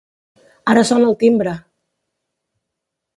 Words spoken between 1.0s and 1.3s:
el